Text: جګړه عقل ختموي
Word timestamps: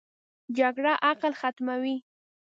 جګړه 0.57 0.93
عقل 1.09 1.31
ختموي 1.41 1.97